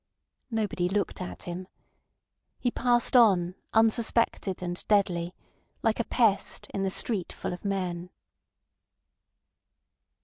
[0.49, 1.67] Nobody looked at him.
[2.57, 5.35] He passed on unsuspected and deadly,
[5.83, 8.09] like a pest in the street full of men.